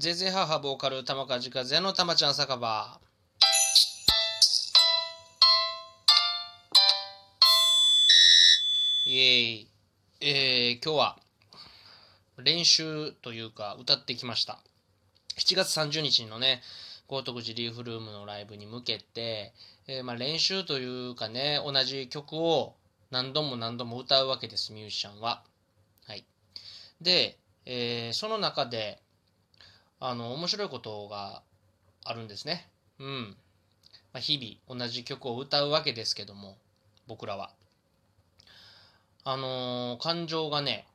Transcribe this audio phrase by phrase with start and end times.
[0.00, 2.98] ぜぜ母ボーカル玉梶風の玉ちゃん酒場。
[9.04, 9.24] イエー
[9.56, 9.68] イ、
[10.22, 11.18] えー、今日は
[12.38, 14.60] 練習というか歌ってきました。
[15.36, 16.62] 7月30日のね
[17.06, 19.52] 豪徳寺リーフルームのライブに向けて、
[19.86, 22.74] えー、まあ、練習というかね同じ曲を
[23.10, 25.42] 何度も何度も歌うわけですミュージシャンは。
[26.06, 26.24] はい。
[27.02, 27.36] で、
[27.66, 29.02] えー、その中で
[30.00, 31.42] あの面白いことが
[32.04, 32.66] あるんですね。
[32.98, 33.36] うん、
[34.12, 36.56] まあ、日々同じ曲を歌うわけですけども
[37.06, 37.50] 僕らは。
[39.24, 40.86] あのー、感情がね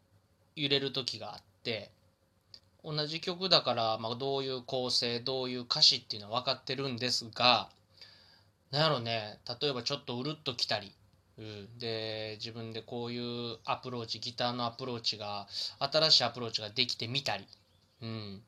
[0.55, 1.91] 揺れる時があって
[2.83, 7.69] 同じ曲だから、まあ、どういう構成どういう歌詞っていうのは分かってるんですが
[8.71, 10.91] なんやろね例えばちょっとうるっときたり、
[11.37, 15.47] うん、で自分でこういうアプローチギターのアプローチが
[15.79, 17.45] 新しいアプローチができてみたり、
[18.01, 18.41] うん、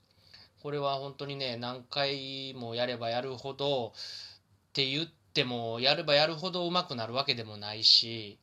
[0.61, 3.91] これは本当にね何回もやればやるほどっ
[4.73, 8.39] て言ってもやればやるほど上手くなるわけでもないし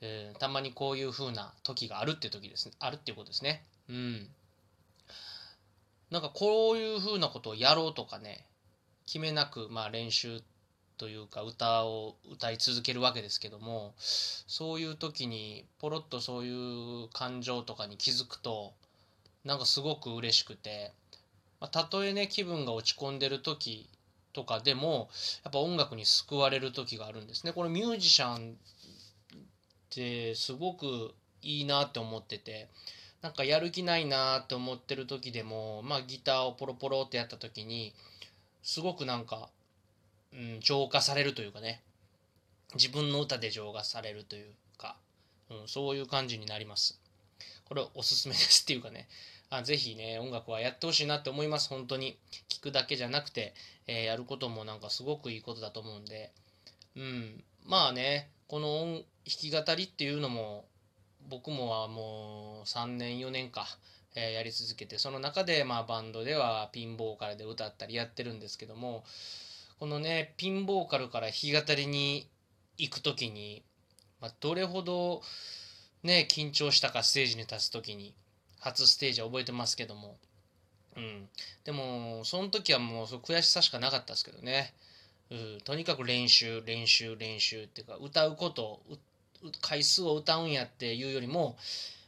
[0.00, 2.74] えー、たまにこういう風な時があるって時ですね。
[2.78, 3.64] あるっていうことですね。
[3.88, 4.28] うん。
[6.10, 8.46] なんかこういう風なことをやろうとかね
[9.06, 10.40] 決めなくまあ練習
[10.96, 18.72] というか歌を歌い続けるわけですけどもそういう時にポロッとそういう感情とかに気づくと
[19.44, 20.92] なんかすごく嬉しくて、
[21.60, 23.88] まあ、たとえね気分が落ち込んでる時
[24.32, 25.08] とかでも
[25.44, 27.52] やっぱ音楽に救われる時があるんですね。
[27.52, 29.38] これミュージシャンっ
[29.90, 32.68] てすごくいいなって思ってて
[33.22, 37.92] なんかやる気ないなって思ってる時でもまあギターをポロポロってやった時に
[38.62, 39.48] すごくなんか、
[40.32, 41.80] うん、浄化されるというかね
[42.74, 44.96] 自分の歌で浄化されるというか、
[45.50, 47.00] うん、そういう感じになります。
[47.64, 49.08] これおすすめですっていうかね。
[49.50, 51.68] あぜひね音楽はやってほしいなって思います。
[51.68, 52.18] 本当に。
[52.48, 53.54] 聴くだけじゃなくて、
[53.86, 56.32] えー、やることもなんかすごくいいことだと思うんで。
[56.96, 57.44] うん。
[57.64, 60.64] まあねこの弾き語りっていうのも
[61.28, 63.66] 僕もはもう3年4年か、
[64.14, 69.04] えー、やり続けてその中でまあバンドではピンボーカルで歌ったりやってるんですけども
[69.78, 72.26] このねピンボーカルから弾き語りに
[72.78, 73.62] 行く時に、
[74.20, 75.20] まあ、どれほど
[76.02, 78.14] ね緊張したかステージに立つ時に
[78.60, 80.16] 初ステージは覚えてますけども。
[80.96, 81.28] うん。
[81.64, 84.74] でもその時はもう悔しさしかなかったですけどね。
[85.30, 88.80] うん、とにかく練習練習練習っていうか歌うこと
[89.60, 91.56] 回数を歌うんやっていうよりも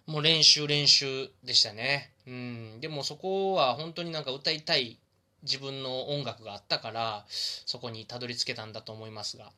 [0.06, 4.98] もう練習練習でしたね、うん、でもそこは本当になんか歌いたい
[5.42, 9.52] 自分の音楽があったからそこにたどり着けたんだと思いますが。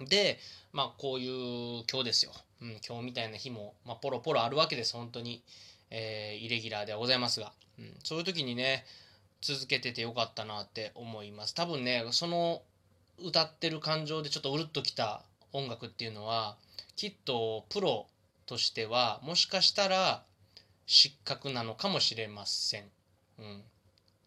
[0.00, 0.38] で
[0.72, 2.32] まあこういう今日ですよ、
[2.62, 5.42] うん、今日みたいな日も、まあ、ポロポロあるわけです本当に、
[5.94, 8.84] えー、イレギュラーではございますが、うん、そういう時にね
[9.42, 11.54] 続けててよかったなって思います。
[11.54, 12.62] 多分ねその
[13.18, 15.22] 歌ってる感情でちょっとうるっときた
[15.52, 16.56] 音楽っていうのは
[16.96, 18.06] きっとプロ
[18.46, 20.22] としてはもしかしたら
[20.86, 22.84] 失格なのかもしれません、
[23.38, 23.62] うん、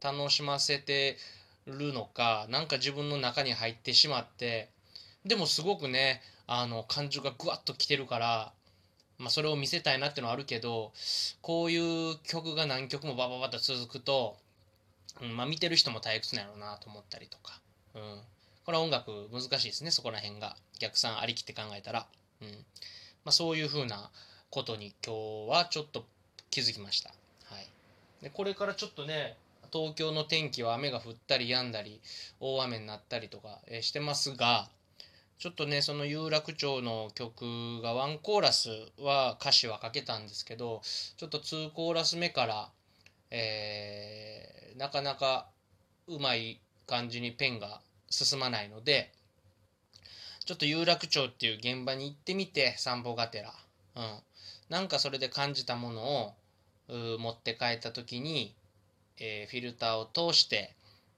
[0.02, 1.18] 楽しませて
[1.66, 4.70] るのか何か自分の中に入ってしまって
[5.26, 8.54] でもすごくねあの感情がぐわっときてるから
[9.18, 10.92] まあ、それを見せたいなっていうのはあるけど
[11.42, 14.36] こういう曲が何曲もバババッと続くと
[15.22, 17.62] うんまあ、見てる人も退屈なんやろうなと思ったりとか、
[17.96, 18.02] うん、
[18.66, 20.58] これは音楽難しいですねそこら辺が。
[20.80, 22.06] 逆算ありきって考えたら、
[22.42, 22.50] うん。
[23.24, 24.10] まあ、そういうふうな
[24.50, 25.16] ことに今
[25.48, 26.06] 日はちょっと
[26.50, 27.10] 気づきました、
[27.46, 27.68] はい、
[28.24, 29.36] でこれからちょっとね
[29.74, 32.00] 東京の天気は雨が降ったり止んだり
[32.40, 34.70] 大雨になったりとかしてますが
[35.38, 38.70] ちょっとねその有楽町の曲がワンコーラス
[39.00, 40.82] は歌詞は書けたんですけど
[41.18, 42.70] ちょっと2コーラス目から
[43.32, 45.48] えー、なかなか
[46.08, 49.12] うまい感じにペンが進まないので
[50.46, 53.54] ちょっと有楽町っていう現場に行ってみて散歩がてら、
[53.96, 54.20] うん、
[54.70, 56.34] なんかそれで感じたものを
[57.18, 58.54] 持って帰った時に、
[59.20, 60.76] えー、フィルターを通して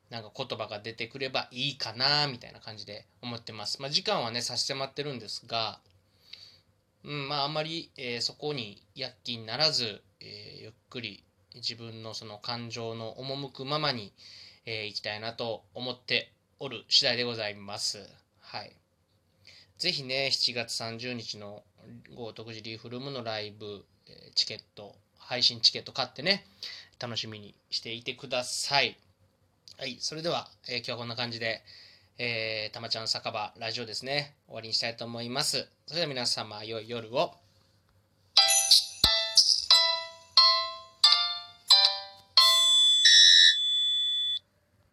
[0.09, 3.81] なんか言葉が出てくればいいかなみたいな感じで思ってます。
[3.81, 5.79] まあ、時間はね差し迫ってるんですが、
[7.03, 11.23] うんまあ、あんまり、えー、そこに躍起にならず、えー、ゆっくり
[11.55, 14.13] 自分のその感情の赴くままに、
[14.65, 17.99] えー、いきたいなと思っておる次第でございます。
[18.39, 18.71] はい。
[19.77, 21.63] ぜひね、7月30日の
[22.15, 23.85] 豪徳寺リーフルームのライブ、
[24.35, 26.45] チケット、配信チケット買ってね、
[26.99, 28.97] 楽しみにしていてください。
[29.75, 31.61] はい、それでは、えー、今日はこんな感じで、
[32.17, 35.67] えー、たまちゃん酒場ラジオですね、終わりにしたいと思います。
[35.85, 37.35] それでは皆様、良い夜を。